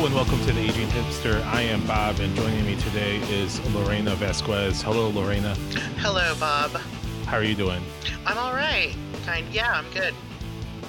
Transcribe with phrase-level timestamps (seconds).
[0.00, 1.44] Hello and welcome to the Aging Hipster.
[1.48, 4.80] I am Bob, and joining me today is Lorena Vasquez.
[4.80, 5.54] Hello, Lorena.
[5.98, 6.70] Hello, Bob.
[7.26, 7.82] How are you doing?
[8.24, 8.96] I'm all right.
[9.26, 10.14] Kind, yeah, I'm good.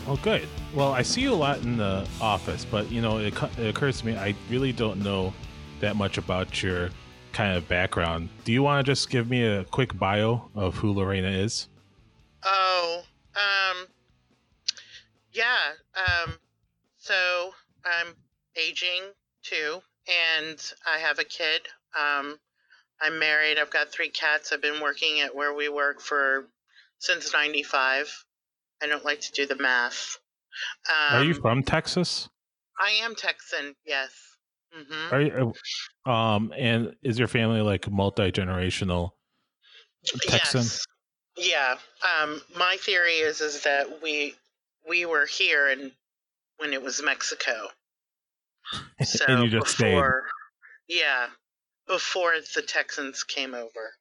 [0.08, 0.48] Oh, good.
[0.74, 4.00] Well, I see you a lot in the office, but you know, it, it occurs
[4.00, 5.34] to me I really don't know
[5.82, 6.90] that much about your
[7.34, 8.30] kind of background.
[8.46, 11.68] Do you want to just give me a quick bio of who Lorena is?
[12.46, 13.04] Oh,
[13.36, 13.88] um,
[15.34, 15.74] yeah.
[15.98, 16.36] Um,
[16.98, 17.52] so
[17.84, 18.16] I'm
[18.56, 19.02] aging
[19.44, 21.62] too, and I have a kid.
[21.98, 22.40] Um,
[23.02, 23.58] I'm married.
[23.58, 24.52] I've got three cats.
[24.52, 26.48] I've been working at where we work for
[27.00, 28.26] since '95.
[28.82, 30.18] I don't like to do the math.
[30.90, 32.30] Um, Are you um, from Texas?
[32.80, 33.76] I am Texan.
[33.86, 34.12] Yes.
[34.78, 35.14] Mm-hmm.
[35.14, 35.54] Are you,
[36.06, 39.12] uh, um, and is your family like multi generational
[40.28, 40.62] Texan?
[40.62, 40.86] Yes.
[41.38, 41.76] Yeah.
[42.22, 44.36] Um, my theory is is that we
[44.88, 45.92] we were here and
[46.58, 47.68] when it was Mexico.
[49.04, 50.26] So and you just before,
[50.88, 51.00] stayed.
[51.00, 51.28] Yeah,
[51.88, 53.94] before the Texans came over.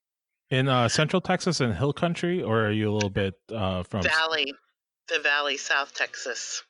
[0.51, 4.03] In uh, Central Texas and Hill Country, or are you a little bit uh, from
[4.03, 4.53] Valley,
[5.09, 6.63] the Valley, South Texas?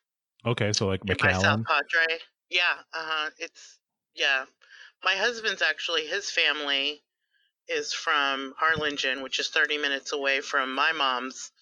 [0.46, 1.40] Okay, so like McAllen.
[1.40, 2.18] South Padre.
[2.50, 2.62] Yeah.
[2.92, 3.30] Uh huh.
[3.38, 3.78] It's
[4.14, 4.44] yeah.
[5.04, 7.02] My husband's actually his family
[7.68, 11.52] is from Harlingen, which is 30 minutes away from my mom's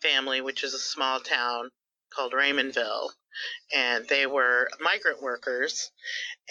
[0.00, 1.70] family, which is a small town
[2.12, 3.10] called Raymondville
[3.74, 5.90] and they were migrant workers.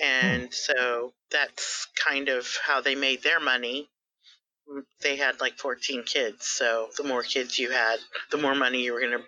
[0.01, 0.47] And hmm.
[0.51, 3.89] so that's kind of how they made their money.
[4.71, 6.47] Mm, they had like 14 kids.
[6.47, 7.97] So the more kids you had,
[8.31, 9.23] the more money you were going to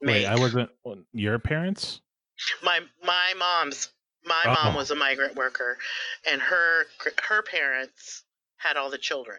[0.00, 0.24] make.
[0.24, 0.70] Wait, I wasn't
[1.12, 2.00] your parents?
[2.62, 3.90] My my mom's
[4.24, 4.54] my oh.
[4.54, 5.78] mom was a migrant worker
[6.30, 6.86] and her
[7.28, 8.24] her parents
[8.56, 9.38] had all the children.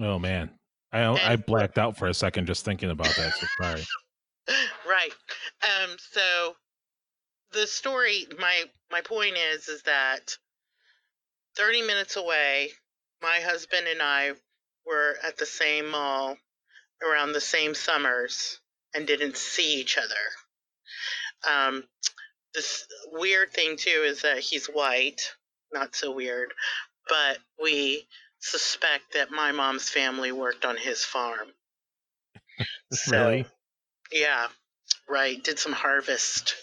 [0.00, 0.50] Oh man.
[0.92, 3.34] I and, I blacked out for a second just thinking about that.
[3.34, 3.86] So sorry.
[4.86, 5.12] Right.
[5.62, 6.54] Um, so
[7.52, 10.36] the story, my my point is, is that
[11.56, 12.70] thirty minutes away,
[13.22, 14.32] my husband and I
[14.86, 16.36] were at the same mall
[17.02, 18.60] around the same summers
[18.94, 20.14] and didn't see each other.
[21.48, 21.84] Um,
[22.54, 25.20] this weird thing too is that he's white,
[25.72, 26.52] not so weird,
[27.08, 28.06] but we
[28.38, 31.48] suspect that my mom's family worked on his farm.
[32.92, 33.46] So, really?
[34.12, 34.46] Yeah,
[35.08, 35.42] right.
[35.42, 36.54] Did some harvest.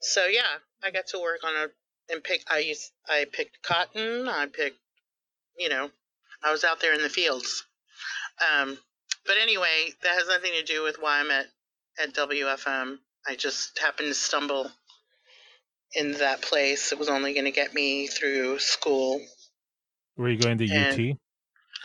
[0.00, 0.42] So yeah,
[0.82, 1.68] I got to work on a
[2.12, 2.42] and pick.
[2.50, 4.28] I used I picked cotton.
[4.28, 4.78] I picked,
[5.58, 5.90] you know,
[6.42, 7.64] I was out there in the fields.
[8.40, 8.78] Um,
[9.26, 11.46] but anyway, that has nothing to do with why I'm at
[12.02, 12.98] at WFM.
[13.26, 14.70] I just happened to stumble
[15.94, 16.92] in that place.
[16.92, 19.20] It was only going to get me through school.
[20.16, 21.16] Were you going to and, UT?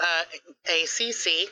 [0.02, 0.24] Uh,
[0.66, 1.50] ACC.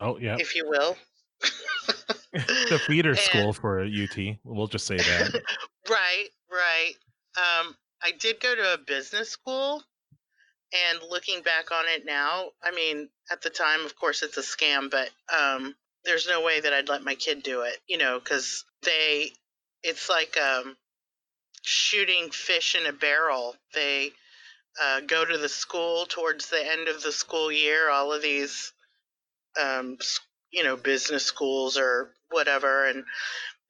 [0.00, 0.36] Oh yeah.
[0.38, 0.96] If you will.
[2.34, 4.16] the feeder and, school for UT.
[4.44, 5.42] We'll just say that.
[5.88, 6.94] right, right.
[7.36, 9.82] Um, I did go to a business school,
[10.72, 14.42] and looking back on it now, I mean, at the time, of course, it's a
[14.42, 15.74] scam, but um,
[16.04, 19.32] there's no way that I'd let my kid do it, you know, because they,
[19.82, 20.76] it's like um,
[21.62, 23.54] shooting fish in a barrel.
[23.74, 24.10] They
[24.82, 27.90] uh, go to the school towards the end of the school year.
[27.90, 28.72] All of these
[29.60, 29.96] um,
[30.50, 33.04] you know, business schools or whatever, and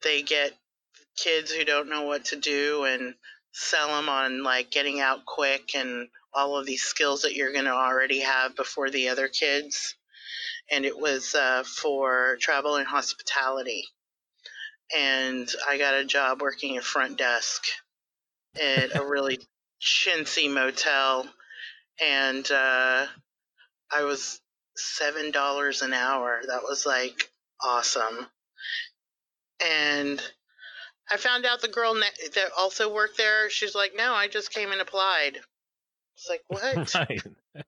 [0.03, 0.51] they get
[1.15, 3.15] kids who don't know what to do and
[3.53, 7.65] sell them on like getting out quick and all of these skills that you're going
[7.65, 9.95] to already have before the other kids.
[10.69, 13.85] And it was uh, for travel and hospitality.
[14.95, 17.63] And I got a job working at front desk
[18.61, 19.39] at a really
[19.81, 21.25] chintzy motel.
[22.05, 23.05] And uh,
[23.91, 24.41] I was
[24.75, 26.41] seven dollars an hour.
[26.47, 27.29] That was like
[27.61, 28.27] awesome.
[29.65, 30.21] And
[31.09, 33.49] I found out the girl ne- that also worked there.
[33.49, 35.39] She's like, "No, I just came and applied."
[36.15, 36.95] It's like, what?
[36.95, 37.23] right.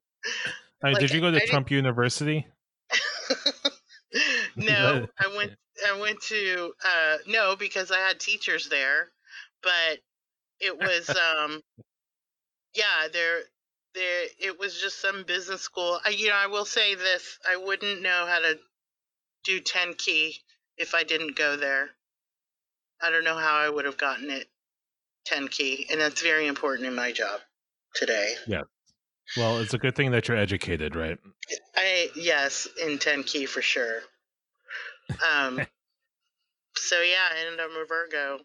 [0.83, 1.77] like, did you go to I Trump didn't...
[1.77, 2.47] University?
[4.55, 5.53] no, I went.
[5.87, 9.09] I went to uh, no because I had teachers there,
[9.61, 9.99] but
[10.59, 11.61] it was um,
[12.73, 13.07] yeah.
[13.11, 13.41] There
[13.93, 15.99] there it was just some business school.
[16.03, 18.57] I, you know, I will say this: I wouldn't know how to
[19.43, 20.39] do ten key
[20.77, 21.89] if I didn't go there.
[23.01, 24.47] I don't know how I would have gotten it
[25.25, 27.41] ten key, and that's very important in my job
[27.93, 28.33] today.
[28.47, 28.63] Yeah.
[29.35, 31.17] Well, it's a good thing that you're educated, right?
[31.75, 34.01] I yes, in ten key for sure.
[35.31, 35.59] Um.
[36.75, 38.39] so yeah, and I'm a Virgo.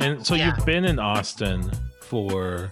[0.00, 0.54] And so yeah.
[0.56, 1.68] you've been in Austin
[2.02, 2.70] for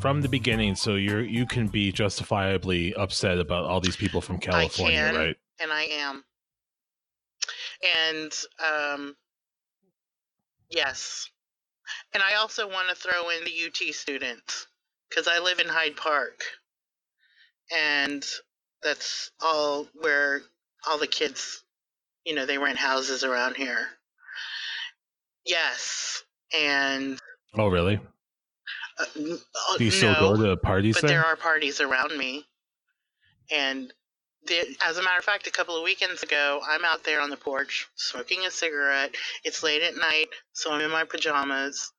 [0.00, 4.38] from the beginning, so you're you can be justifiably upset about all these people from
[4.38, 5.36] California, can, right?
[5.60, 6.24] And I am.
[8.06, 8.32] And
[8.64, 9.16] um,
[10.70, 11.28] yes,
[12.14, 14.66] and I also want to throw in the UT students
[15.08, 16.40] because I live in Hyde Park,
[17.76, 18.24] and
[18.82, 20.42] that's all where
[20.86, 21.64] all the kids,
[22.24, 23.86] you know, they rent houses around here.
[25.44, 26.22] Yes,
[26.56, 27.18] and
[27.54, 27.98] Oh, really?
[28.98, 29.04] Uh,
[29.78, 31.20] Do you still no, go to parties but there?
[31.20, 32.44] there are parties around me,
[33.50, 33.92] and
[34.46, 37.30] the, as a matter of fact, a couple of weekends ago, I'm out there on
[37.30, 39.14] the porch smoking a cigarette.
[39.44, 41.92] It's late at night, so I'm in my pajamas,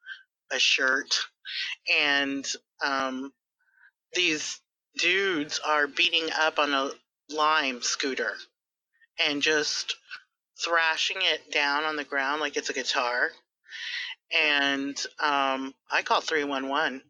[0.52, 1.20] a shirt,
[2.00, 2.46] and
[2.84, 3.32] um,
[4.14, 4.60] these
[4.98, 6.92] dudes are beating up on a
[7.30, 8.34] lime scooter
[9.28, 9.96] and just
[10.64, 13.32] thrashing it down on the ground like it's a guitar.
[14.32, 17.02] And um, I called 311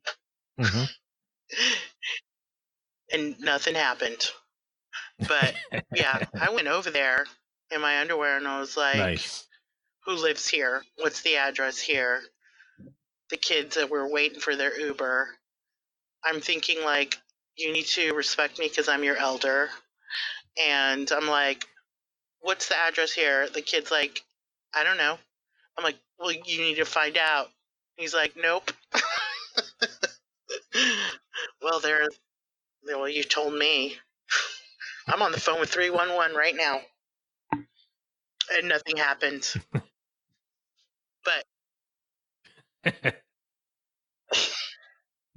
[0.60, 0.84] hmm
[3.14, 4.26] and nothing happened.
[5.28, 5.54] But
[5.94, 7.26] yeah, I went over there
[7.72, 9.48] in my underwear and I was like, nice.
[10.06, 10.84] who lives here?
[10.98, 12.22] What's the address here?
[13.30, 15.30] The kids that were waiting for their Uber.
[16.24, 17.18] I'm thinking like,
[17.56, 19.70] you need to respect me because I'm your elder.
[20.68, 21.66] And I'm like,
[22.42, 23.48] what's the address here?
[23.50, 24.24] The kid's like,
[24.74, 25.18] I don't know.
[25.80, 27.48] I'm like, well, you need to find out.
[27.96, 28.70] He's like, nope.
[31.62, 32.06] well, there.
[32.86, 33.96] Well, you told me.
[35.08, 36.82] I'm on the phone with 311 right now.
[38.52, 39.54] And nothing happened.
[41.24, 41.46] but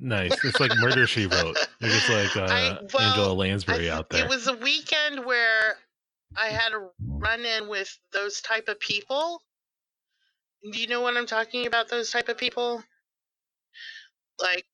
[0.01, 0.45] nice.
[0.45, 1.57] It's like Murder She Wrote.
[1.81, 4.25] You're just like uh, I- well, Angela Lansbury th- out there.
[4.25, 5.77] It was a weekend where
[6.37, 9.41] I had a run in with those type of people.
[10.71, 11.89] Do you know what I'm talking about?
[11.89, 12.83] Those type of people?
[14.41, 14.65] Like,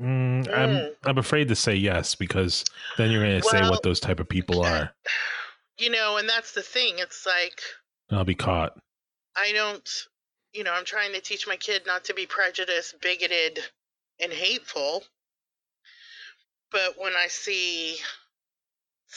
[0.00, 0.96] Mm, I'm Mm.
[1.04, 2.64] I'm afraid to say yes because
[2.96, 4.94] then you're going to say what those type of people are.
[5.78, 6.98] you know, and that's the thing.
[6.98, 7.60] It's like,
[8.10, 8.78] I'll be caught.
[9.36, 9.88] I don't,
[10.52, 13.58] you know, I'm trying to teach my kid not to be prejudiced, bigoted,
[14.20, 15.04] and hateful.
[16.70, 17.96] But when I see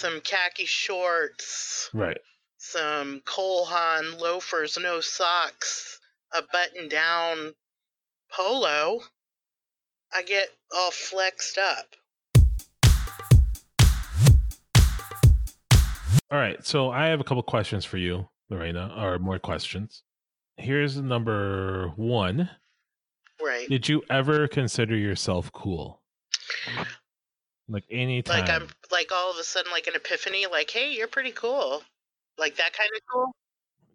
[0.02, 2.18] some khaki shorts, Right.
[2.58, 6.00] some Cole Haan loafers, no socks,
[6.34, 7.54] a button down
[8.32, 9.02] polo,
[10.12, 11.96] I get all flexed up.
[16.32, 16.66] All right.
[16.66, 20.02] So I have a couple questions for you, Lorena, or more questions.
[20.58, 22.50] Here's number one.
[23.40, 23.70] Right.
[23.70, 26.02] Did you ever consider yourself cool?
[27.72, 28.42] Like anytime.
[28.42, 31.84] Like I'm like all of a sudden like an epiphany, like, hey, you're pretty cool.
[32.38, 33.32] Like that kind of cool.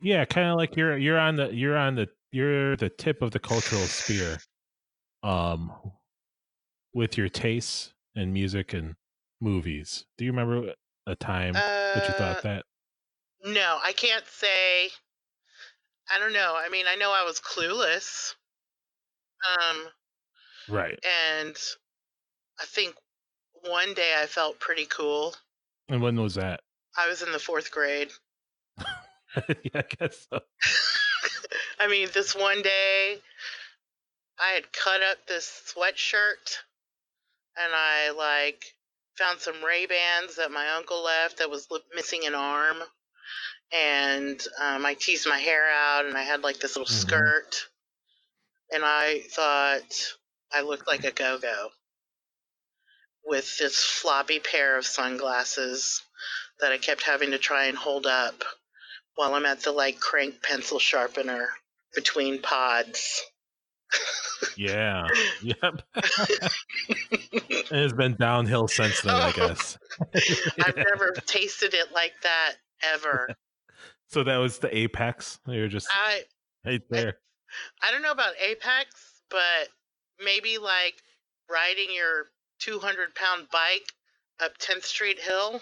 [0.01, 3.31] yeah, kind of like you're you're on the you're on the you're the tip of
[3.33, 4.39] the cultural spear.
[5.23, 5.73] Um
[6.93, 8.97] with your tastes and music and
[9.41, 10.07] movies.
[10.17, 10.75] Do you remember
[11.07, 11.65] a time
[11.95, 12.65] that you Uh, thought that?
[13.45, 14.91] No, I can't say.
[16.11, 16.57] I don't know.
[16.57, 18.35] I mean, I know I was clueless.
[19.47, 19.89] Um,
[20.69, 20.99] Right.
[21.05, 21.57] and
[22.61, 22.97] I think
[23.69, 25.35] one day I felt pretty cool.
[25.89, 26.61] And when was that?
[26.97, 28.11] I was in the fourth grade.
[29.49, 30.41] yeah, I guess so.
[31.81, 33.19] I mean, this one day,
[34.39, 36.59] I had cut up this sweatshirt,
[37.57, 38.65] and I like
[39.17, 42.79] found some Ray Bans that my uncle left that was missing an arm,
[43.73, 47.01] and um, I teased my hair out, and I had like this little Mhm.
[47.01, 47.69] skirt,
[48.71, 50.17] and I thought
[50.53, 51.71] I looked like a go-go
[53.27, 56.03] with this floppy pair of sunglasses
[56.61, 58.45] that I kept having to try and hold up
[59.17, 61.49] while I'm at the like crank pencil sharpener
[61.95, 63.23] between pods.
[64.57, 65.07] Yeah.
[65.43, 65.83] Yep.
[67.71, 69.33] it's been downhill since then, I Oh.
[69.33, 69.79] guess.
[70.65, 73.29] I've never tasted it like that ever.
[74.09, 75.39] so that was the apex.
[75.47, 76.23] You're just I
[76.65, 77.19] right there.
[77.83, 79.69] I don't know about Apex, but
[80.23, 80.95] maybe like
[81.51, 82.27] riding your
[82.59, 83.93] 200 pound bike
[84.41, 85.61] up 10th Street Hill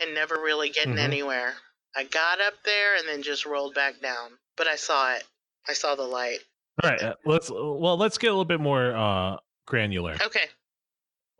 [0.00, 1.00] and never really getting Mhm.
[1.00, 1.54] anywhere.
[1.94, 5.24] I got up there and then just rolled back down, but I saw it.
[5.68, 6.40] I saw the light.
[6.82, 7.02] All right.
[7.02, 9.36] uh, Let's well, let's get a little bit more uh
[9.66, 10.16] granular.
[10.20, 10.48] Okay.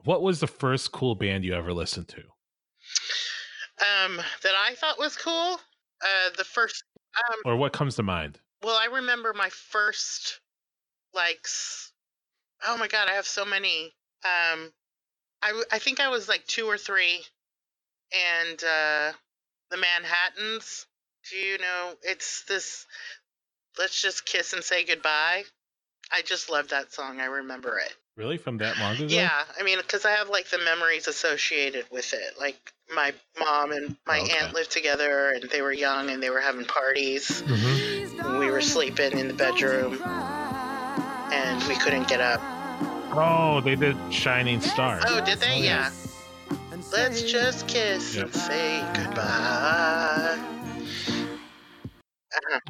[0.05, 2.23] What was the first cool band you ever listened to?
[3.79, 5.61] Um, that I thought was cool.
[6.03, 6.85] Uh, the first.
[7.17, 8.41] Um, Or what comes to mind?
[8.63, 10.41] well, I remember my first,
[11.15, 11.47] like,
[12.67, 13.95] oh my god, I have so many.
[14.27, 14.73] Um,
[15.43, 17.23] I I think I was like two or three,
[18.13, 19.13] and uh,
[19.71, 20.87] the Manhattans.
[21.31, 21.93] Do you know?
[22.03, 22.87] It's this.
[23.79, 25.45] Let's just kiss and say goodbye.
[26.13, 27.21] I just love that song.
[27.21, 27.95] I remember it.
[28.17, 29.07] Really, from that long ago?
[29.09, 32.39] Yeah, I mean, because I have like the memories associated with it.
[32.41, 34.39] Like my mom and my Okay.
[34.39, 37.43] aunt lived together, and they were young, and they were having parties.
[37.43, 40.01] hmm And we were sleeping in the bedroom,
[41.33, 42.56] and we couldn't get up.
[43.19, 45.01] Oh, they did Shining Star.
[45.07, 45.61] Oh, did they?
[45.63, 45.91] Yeah.
[46.93, 48.25] Let's just kiss Yep.
[48.27, 50.39] and say goodbye.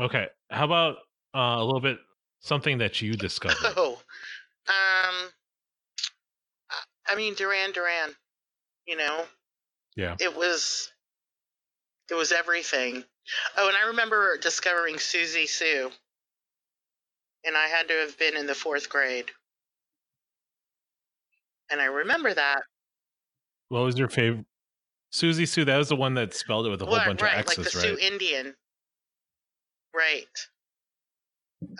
[0.01, 0.27] Okay.
[0.51, 0.97] How about
[1.35, 1.99] uh, a little bit
[2.41, 3.57] something that you discovered?
[3.77, 3.95] Oh,
[4.69, 5.31] um,
[6.71, 8.11] I- I mean Duran Duran.
[8.87, 9.25] You know,
[9.97, 10.15] Yeah.
[10.21, 10.93] it was,
[12.11, 13.03] it was everything.
[13.57, 15.91] Oh, and I remember discovering Siouxsie Sioux,
[17.45, 19.27] and I had to have been in the fourth grade,
[21.71, 22.63] and I remember that.
[23.69, 24.47] What was your favorite?
[25.13, 25.65] Siouxsie Sioux.
[25.65, 27.71] That was the one that spelled it with a whole bunch right, of X's, like
[27.73, 27.99] the right?
[27.99, 28.55] Sioux Indian.
[29.95, 30.25] Right.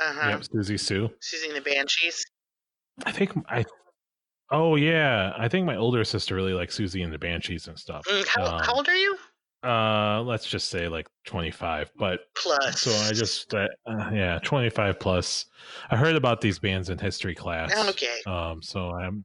[0.01, 0.29] Uh huh.
[0.31, 1.09] Yep, Siouxsie Sioux.
[1.23, 2.25] Siouxsie the Banshees.
[3.05, 3.65] I think I.
[4.51, 8.05] Oh yeah, I think my older sister really likes Siouxsie and the Banshees and stuff.
[8.07, 9.19] Mm, How, Um, how old are you?
[9.63, 11.91] Uh, let's just say like twenty five.
[11.99, 12.81] But Plus.
[12.81, 15.47] so I just uh, uh, yeah, twenty five plus.
[15.91, 17.73] I heard about these bands in history class.
[17.89, 18.21] Okay.
[18.27, 19.25] Um, so I'm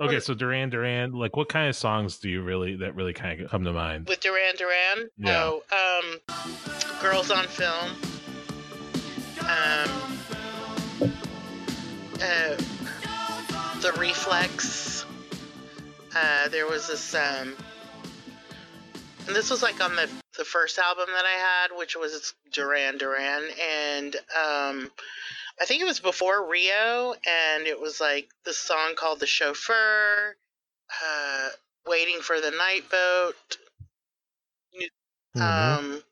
[0.00, 0.20] Okay.
[0.20, 3.50] So Duran Duran, like, what kind of songs do you really that really kind of
[3.50, 4.08] come to mind?
[4.08, 5.10] with Duran Duran.
[5.18, 5.50] Yeah.
[5.72, 7.90] Oh, um, Girls on Film.
[9.40, 9.90] Um,
[12.20, 12.56] uh,
[13.80, 15.04] the Reflex.
[16.16, 17.54] Uh, there was this, um,
[19.26, 21.38] and this was like on the the first album that I
[21.68, 23.42] had, which was Duran Duran,
[23.92, 24.90] and um,
[25.60, 30.36] I think it was before Rio, and it was like the song called "The Chauffeur."
[31.02, 31.48] Uh,
[31.86, 33.56] waiting for the night boat
[35.36, 35.42] Mhm.
[35.42, 36.04] um,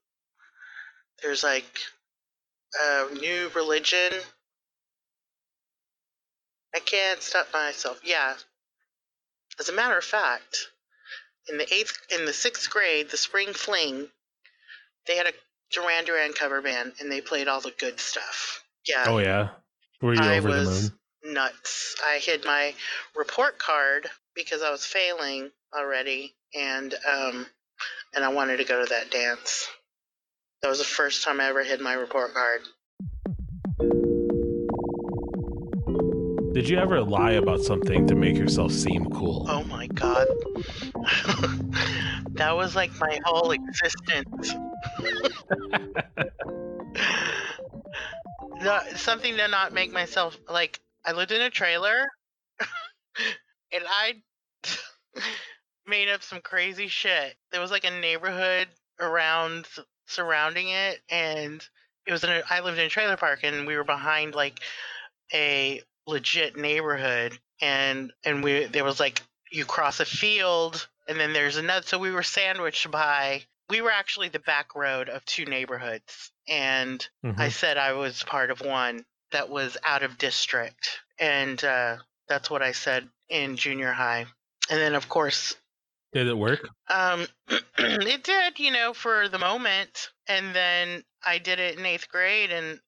[1.22, 1.80] there's like
[2.80, 4.12] a new religion.
[6.74, 8.00] I can't stop myself.
[8.02, 8.36] Yeah.
[9.58, 10.68] As a matter of fact,
[11.46, 14.10] in the eighth, in the sixth grade, the spring fling,
[15.06, 15.34] they had a
[15.70, 18.61] Duran Duran cover band, and they played all the good stuff.
[18.86, 19.50] Yeah, oh yeah,
[20.00, 21.34] were you I over the was moon?
[21.34, 21.96] nuts.
[22.04, 22.74] I hid my
[23.14, 27.46] report card because I was failing already, and um,
[28.14, 29.68] and I wanted to go to that dance.
[30.62, 32.62] That was the first time I ever hid my report card.
[36.54, 39.46] Did you ever lie about something to make yourself seem cool?
[39.48, 40.26] Oh my god,
[42.32, 44.54] that was like my whole existence.
[48.62, 50.80] no, something to not make myself like.
[51.04, 52.06] I lived in a trailer,
[53.72, 54.22] and I
[55.86, 57.34] made up some crazy shit.
[57.50, 58.68] There was like a neighborhood
[59.00, 59.66] around
[60.06, 61.66] surrounding it, and
[62.06, 62.42] it was in a.
[62.48, 64.60] I lived in a trailer park, and we were behind like
[65.32, 71.32] a legit neighborhood, and and we there was like you cross a field, and then
[71.32, 71.86] there's another.
[71.86, 73.42] So we were sandwiched by.
[73.68, 77.38] We were actually the back road of two neighborhoods, and Mhm.
[77.40, 82.50] I said I was part of one that was out of district, and uh, that's
[82.50, 84.26] what I said in junior high.
[84.70, 85.56] And then, of course,
[86.12, 86.68] Did it work?
[86.88, 87.26] um,
[87.78, 90.10] it did, you know, for the moment.
[90.28, 92.80] And then I did it in eighth grade, and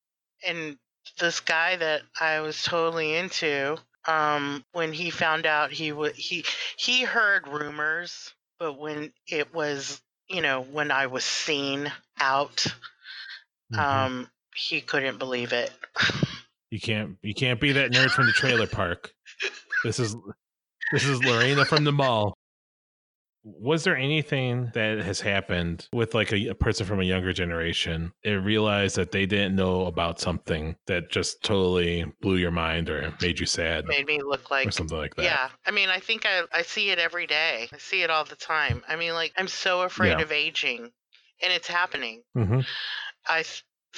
[0.46, 0.78] and
[1.18, 6.44] this guy that I was totally into, um, when he found out he would he
[6.76, 11.90] he heard rumors, but when it was you know when I was seen
[12.20, 12.66] out,
[13.72, 13.78] Mhm.
[13.78, 15.72] um, he couldn't believe it.
[16.70, 19.12] you can't you can't be that nerd from the trailer park.
[19.84, 20.16] This is
[20.92, 22.33] this is Lorena from the mall.
[23.44, 28.12] Was there anything that has happened with like a, a person from a younger generation
[28.24, 33.14] and realized that they didn't know about something that just totally blew your mind or
[33.20, 35.24] made you sad Made me look like or something like that?
[35.24, 37.68] Yeah, I mean, I think I I see it every day.
[37.70, 38.82] I see it all the time.
[38.88, 40.22] I mean, like I'm so afraid Yeah.
[40.22, 40.80] of aging,
[41.42, 42.22] and it's happening.
[42.34, 42.60] hmm
[43.26, 43.44] I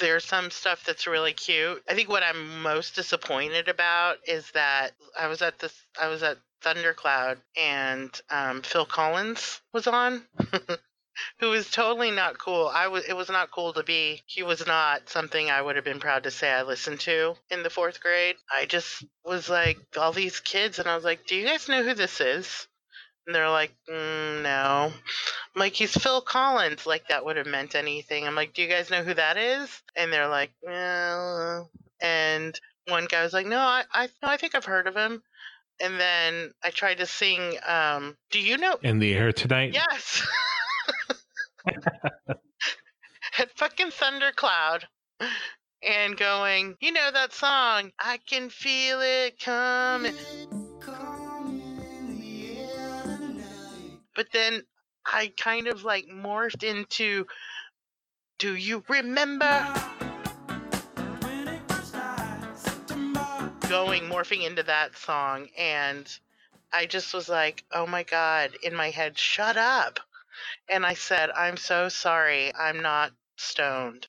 [0.00, 1.82] there's some stuff that's really cute.
[1.88, 6.22] I think what I'm most disappointed about is that I was at this I was
[6.22, 10.22] at Thundercloud and um, Phil Collins was on.
[11.40, 12.68] Who was totally not cool.
[12.68, 13.04] I was.
[13.06, 14.22] It was not cool to be.
[14.26, 17.62] He was not something I would have been proud to say I listened to in
[17.62, 18.36] the fourth grade.
[18.54, 21.82] I just was like all these kids, and I was like, "Do you guys know
[21.82, 22.68] who this is?"
[23.26, 24.92] And they're like, mm, "No."
[25.54, 28.26] I'm like, "He's Phil Collins." Like that would have meant anything.
[28.26, 31.70] I'm like, "Do you guys know who that is?" And they're like, "Well."
[32.00, 32.58] And
[32.88, 35.22] one guy was like, "No, I, I, no, I think I've heard of him."
[35.80, 37.56] and then I tried to sing.
[37.66, 38.78] Um, do you know?
[38.82, 39.74] In the air tonight.
[39.74, 40.26] Yes.
[43.38, 44.86] At fucking thundercloud,
[45.82, 46.76] and going.
[46.80, 47.90] You know that song?
[47.98, 50.14] I can feel it coming.
[54.14, 54.62] But then
[55.04, 57.26] I kind of like morphed into.
[58.38, 59.66] Do you remember?
[63.68, 65.48] Going, morphing into that song.
[65.58, 66.08] And
[66.72, 69.98] I just was like, oh my God, in my head, shut up.
[70.68, 72.54] And I said, I'm so sorry.
[72.54, 74.06] I'm not stoned.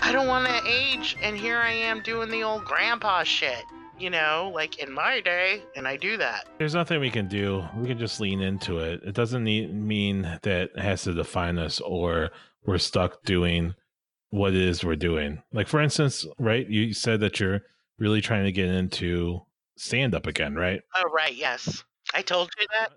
[0.00, 3.64] I don't want to age, and here I am doing the old grandpa shit,
[4.00, 6.46] you know, like in my day, and I do that.
[6.58, 7.64] There's nothing we can do.
[7.76, 9.00] We can just lean into it.
[9.04, 12.30] It doesn't need, mean that it has to define us or
[12.64, 13.74] we're stuck doing
[14.30, 15.42] what it is we're doing.
[15.52, 16.68] Like, for instance, right?
[16.68, 17.62] You said that you're
[17.98, 19.40] really trying to get into
[19.76, 20.80] stand up again, right?
[20.96, 21.34] Oh, right.
[21.34, 21.84] Yes.
[22.14, 22.90] I told you that.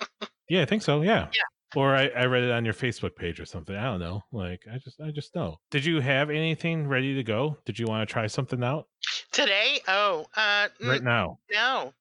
[0.00, 1.02] Uh, yeah, I think so.
[1.02, 1.28] Yeah.
[1.32, 1.42] Yeah.
[1.74, 3.74] Or I, I read it on your Facebook page or something.
[3.74, 4.22] I don't know.
[4.32, 5.58] Like I just I just know.
[5.70, 7.56] Did you have anything ready to go?
[7.64, 8.86] Did you want to try something out
[9.30, 9.80] Today?
[9.88, 11.38] Oh, uh, right now?
[11.50, 11.92] no.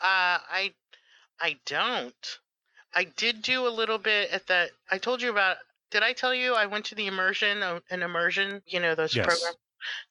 [0.00, 0.72] Uh, I,
[1.40, 2.38] I don't.
[2.94, 4.70] I did do a little bit at that.
[4.90, 5.58] I told you about.
[5.90, 8.62] Did I tell you I went to the immersion, uh, an immersion?
[8.66, 9.26] You know those Yes.
[9.26, 9.56] programs.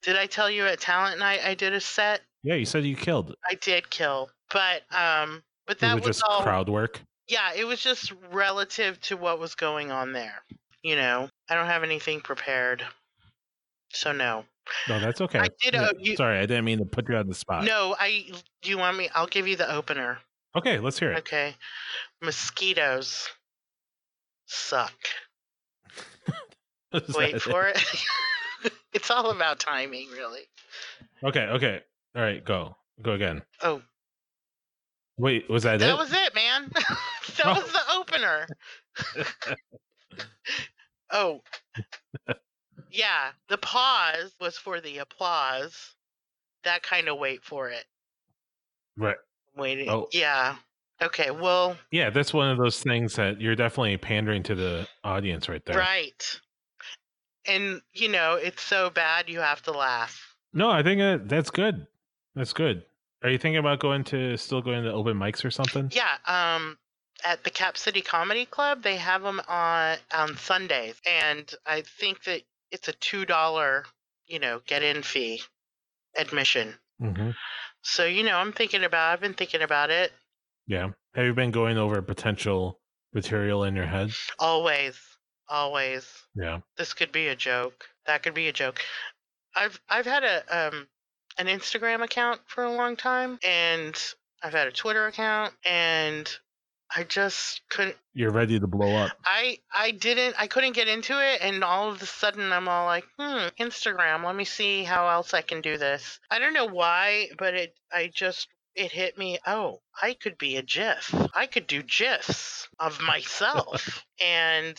[0.02, 2.22] Did I tell you at Talent Night I did a set?
[2.44, 3.36] Yeah, you said you killed.
[3.50, 6.42] I did kill, but um, but that it was just all.
[6.42, 7.02] crowd work?
[7.30, 10.42] Yeah, it was just relative to what was going on there.
[10.84, 12.84] You know, I don't have anything prepared,
[13.94, 14.46] so no.
[14.88, 15.40] No, that's okay.
[15.40, 15.74] I did.
[15.74, 17.64] Yeah, Uh, you, Sorry, I didn't mean to put you on the spot.
[17.66, 18.26] no, I.
[18.62, 19.10] Do you want me?
[19.16, 20.20] I'll give you the opener.
[20.56, 21.20] Okay, let's hear it.
[21.20, 21.56] Okay.
[22.22, 23.30] Mosquitoes
[24.46, 24.94] suck.
[27.16, 27.80] Wait that for it.
[28.94, 30.42] it's all about timing, really.
[31.24, 31.82] Okay, okay.
[32.16, 32.76] All right, go.
[33.02, 33.44] Go again.
[33.62, 33.82] Oh,
[35.18, 35.98] Wait, was that, that it?
[35.98, 36.72] was it, man.
[37.44, 38.48] that was the opener.
[41.12, 41.42] oh.
[42.92, 45.94] Yeah, the pause was for the applause.
[46.64, 47.86] That kind of wait for it.
[48.98, 49.18] right.
[49.56, 49.90] Waiting.
[49.90, 50.08] Oh.
[50.14, 50.56] Yeah.
[51.02, 55.48] Okay, well, Yeah, that's one of those things that you're definitely pandering to the audience
[55.48, 55.78] right there.
[55.78, 56.40] right.
[57.46, 60.36] And, you know, it's so bad you have to laugh.
[60.54, 61.88] No, I think uh, that's good.
[62.36, 62.84] That's good.
[63.24, 65.92] Are you thinking about going to still going to open mics or something?
[65.94, 66.78] Yeah, um,
[67.26, 72.24] at the Cap City Comedy Club, they have them on on Sundays, and I think
[72.26, 73.86] that it's a two dollar,
[74.28, 75.42] you know, get in fee,
[76.18, 76.76] admission.
[77.00, 77.32] hmm
[77.82, 79.14] So you know, I'm thinking about.
[79.14, 80.12] I've been thinking about it
[80.68, 80.90] Yeah.
[81.16, 82.80] Have you been going over potential
[83.14, 84.12] material in your head?
[84.38, 85.00] always,
[85.48, 86.08] always.
[86.36, 86.60] Yeah.
[86.78, 87.86] This could be a joke.
[88.06, 88.82] That could be a joke.
[89.56, 90.88] I've I've had a um
[91.38, 93.96] an Instagram account for a long time, and
[94.44, 96.30] I've had a Twitter account, and
[96.96, 97.98] I just couldn't.
[98.14, 99.12] You're ready to blow up.
[99.24, 102.86] I I didn't I couldn't get into it and all of a sudden I'm all
[102.86, 106.66] like, "Hmm, Instagram, let me see how else I can do this." I don't know
[106.66, 111.14] why, but it I just it hit me, "Oh, I could be a GIF.
[111.36, 114.76] I could do GIFs of myself." and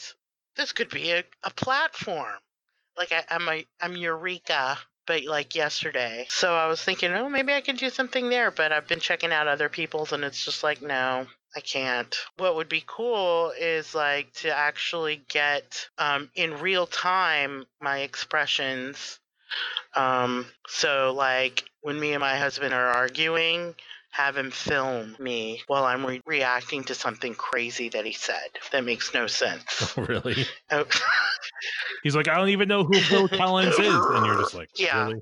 [0.57, 2.38] this could be a, a platform.
[2.96, 6.27] Like I, I'm a I'm Eureka, but like yesterday.
[6.29, 8.51] So I was thinking, oh, maybe I can do something there.
[8.51, 12.14] But I've been checking out other people's, and it's just like, no, I can't.
[12.36, 19.18] What would be cool is like to actually get um, in real time my expressions.
[19.94, 23.74] Um, so like when me and my husband are arguing,
[24.10, 28.50] have him film me while I'm re- reacting to something crazy that he said.
[28.72, 29.96] That makes no sense.
[29.96, 30.44] really?
[30.70, 30.84] Oh,
[32.02, 34.08] He's like, I don't even know who Phil Collins is.
[34.10, 35.06] And you're just like, Yeah.
[35.06, 35.20] really?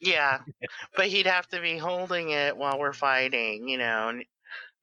[0.00, 0.40] yeah,
[0.96, 4.08] but he'd have to be holding it while we're fighting, you know.
[4.08, 4.24] And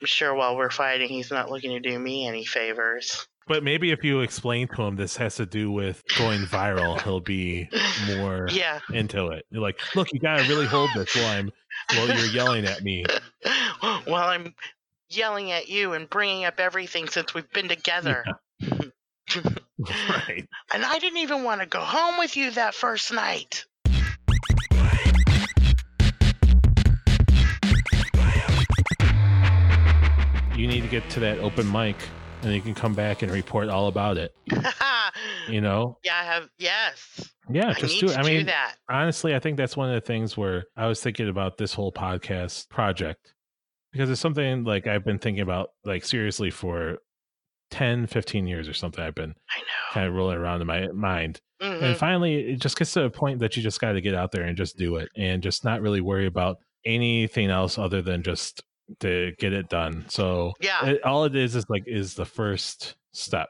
[0.03, 3.27] sure while we're fighting, he's not looking to do me any favors.
[3.47, 7.21] But maybe if you explain to him this has to do with going viral, he'll
[7.21, 7.69] be
[8.17, 8.79] more Yeah.
[8.91, 9.45] into it.
[9.49, 11.51] You're like, look, you gotta really hold this while I'm
[11.95, 13.05] while you're yelling at me.
[14.05, 14.53] while I'm
[15.09, 18.25] yelling at you and bringing up everything since we've been together.
[18.61, 20.47] right.
[20.73, 23.65] And I didn't even want to go home with you that first night.
[30.57, 31.95] You need to get to that open mic
[32.41, 34.35] and you can come back and report all about it.
[35.49, 35.97] You know?
[36.03, 36.49] yeah, I have.
[36.59, 37.31] Yes.
[37.49, 38.17] Yeah, just do to it.
[38.19, 38.75] I mean, do that.
[38.89, 41.91] honestly, I think that's one of the things where I was thinking about this whole
[41.91, 43.33] podcast project
[43.93, 46.97] because it's something like I've been thinking about like seriously for
[47.71, 49.03] 10, 15 years or something.
[49.03, 49.93] I've been I know.
[49.93, 51.39] kind of rolling around in my mind.
[51.61, 51.81] Mhm.
[51.81, 54.31] And finally, it just gets to a point that you just got to get out
[54.33, 58.21] there and just do it and just not really worry about anything else other than
[58.21, 58.61] just
[58.99, 60.05] to get it done.
[60.09, 60.85] So Yeah.
[60.85, 63.49] it, all it is is like is the first step.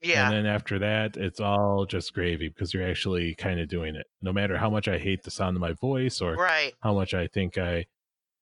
[0.00, 0.26] Yeah.
[0.26, 4.06] And then after that, it's all just gravy because you're actually kind of doing it.
[4.20, 6.72] No matter how much I hate the sound of my voice or right.
[6.80, 7.86] how much I think I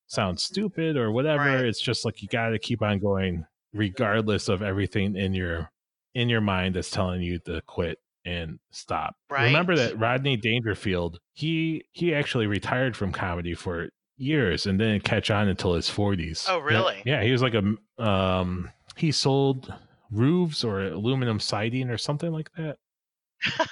[0.07, 1.65] sound stupid or whatever, Right.
[1.67, 5.71] it's just like you got to keep on going regardless of everything in your
[6.15, 9.15] in your mind that's telling you to quit and stop.
[9.31, 15.31] Remember that Rodney Dangerfield, he he actually retired from comedy for years and didn't catch
[15.31, 16.47] on until his 40s.
[16.49, 17.03] Oh, really?
[17.05, 19.73] Yeah, he was like a um he sold
[20.11, 22.77] roofs or aluminum siding or something like that.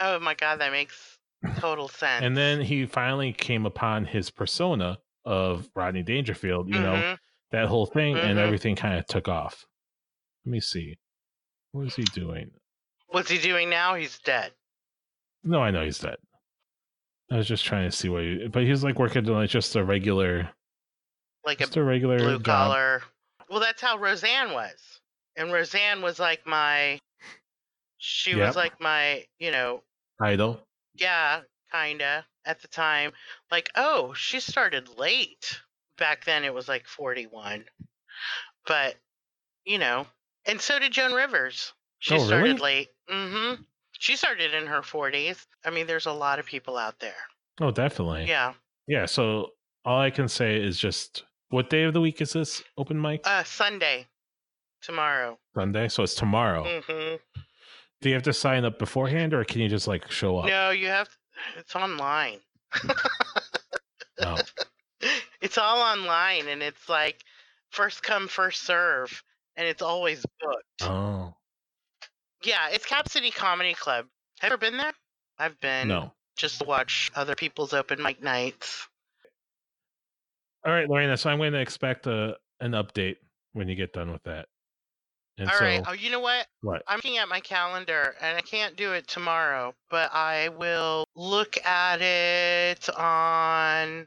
[0.00, 1.18] oh my god, that makes
[1.58, 2.24] total sense.
[2.24, 7.18] And then he finally came upon his persona of Rodney Dangerfield, you know, Mhm.
[7.50, 8.42] that whole thing, and Mhm.
[8.42, 9.66] everything kind of took off.
[10.44, 10.98] Let me see.
[11.72, 12.50] What is he doing?
[13.08, 13.94] what's he doing now?
[13.94, 14.52] He's dead.
[15.42, 16.16] No, I know he's dead.
[17.30, 19.84] I was just trying to see what he, but he's like working like just a
[19.84, 20.48] regular,
[21.44, 22.44] Like a just a regular blue job.
[22.44, 23.02] collar.
[23.50, 25.00] Well, that's how Roseanne was.
[25.36, 27.00] And Roseanne was like my
[27.98, 28.46] she Yep.
[28.46, 29.82] was like my, you know,
[30.20, 30.60] idol.
[30.94, 33.12] yeah, kinda at the time.
[33.50, 35.60] Like, oh, she started late.
[35.98, 37.64] Back then it was like 41.
[38.66, 38.96] But,
[39.64, 40.06] you know,
[40.46, 41.72] and so did Joan Rivers.
[41.98, 42.26] She Oh, really?
[42.28, 42.88] started late.
[43.08, 43.64] Mhm.
[43.98, 45.46] She started in her 40s.
[45.64, 47.14] I mean, there's a lot of people out there.
[47.60, 48.26] Oh, definitely.
[48.26, 48.52] Yeah.
[48.86, 49.06] Yeah.
[49.06, 49.50] So
[49.84, 53.20] all I can say is just what day of the week is this open mic?
[53.24, 54.06] Uh Sunday
[54.82, 55.38] tomorrow.
[55.54, 55.88] Sunday.
[55.88, 56.64] So it's tomorrow.
[56.64, 57.20] Mhm.
[58.02, 60.46] Do you have to sign up beforehand, or can you just like show up?
[60.46, 61.08] No, you have
[61.56, 62.40] it's online.
[64.20, 64.36] Oh.
[65.42, 67.22] It's all online and it's like
[67.70, 69.22] first come first serve
[69.54, 70.82] and it's always booked.
[70.82, 71.35] Oh
[72.42, 74.06] Yeah, it's Cap City Comedy Club.
[74.40, 74.92] Have you ever been there?
[75.38, 76.12] I've been no.
[76.36, 78.88] just to watch other people's open mic nights.
[80.64, 81.16] All right, Lorena.
[81.16, 83.16] So I'm going to expect a an update
[83.52, 84.46] when you get done with that.
[85.38, 85.82] And All so right.
[85.86, 86.46] Oh, you know what?
[86.62, 86.82] what?
[86.88, 91.58] I'm looking at my calendar and I can't do it tomorrow, but I will look
[91.64, 94.06] at it on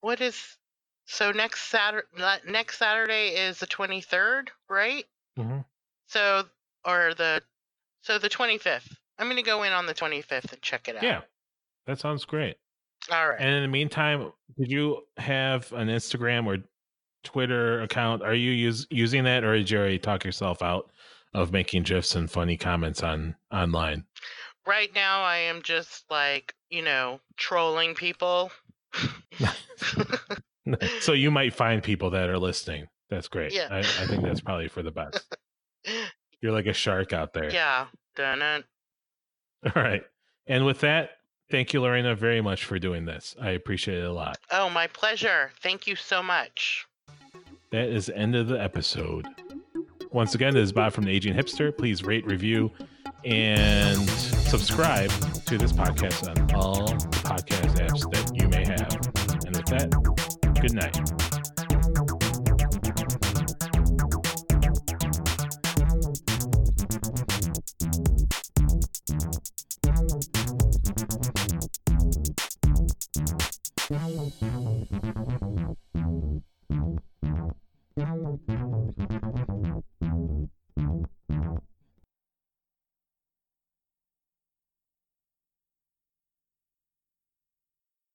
[0.00, 0.56] what is
[1.06, 2.06] so next Saturday
[2.46, 5.04] next Saturday is the 23rd, right?
[5.38, 5.58] Mm-hmm.
[6.06, 6.44] So
[6.84, 7.42] or the
[8.02, 8.96] so the 25th.
[9.18, 11.02] I'm going to go in on the 25th and check it out.
[11.02, 11.20] Yeah,
[11.86, 12.56] that sounds great.
[13.10, 13.40] All right.
[13.40, 16.58] And in the meantime, did you have an Instagram or
[17.24, 18.22] Twitter account?
[18.22, 20.90] Are you use, using that, or did you already talk yourself out
[21.34, 24.04] of making gifs and funny comments on online?
[24.66, 28.50] right now I am just like, you know, trolling people.
[31.00, 32.86] so you might find people that are listening.
[33.10, 33.52] That's great.
[33.52, 33.68] Yeah.
[33.70, 35.36] I, I think that's probably for the best.
[36.42, 37.50] You're like a shark out there.
[37.50, 37.86] yeah.
[38.14, 38.64] Done it.
[39.74, 40.02] All right.
[40.46, 41.12] And with that,
[41.50, 43.34] thank you, Lorena, very much for doing this.
[43.40, 44.36] I appreciate it a lot.
[44.50, 45.52] Oh, my pleasure.
[45.62, 46.84] Thank you so much.
[47.70, 49.26] That is the end of the episode.
[50.10, 51.74] Once again, this is Bob from the Aging Hipster.
[51.74, 52.70] Please rate, review,
[53.24, 55.10] and subscribe
[55.46, 59.46] to this podcast on all podcast apps that you may have.
[59.46, 61.21] And with that, good night.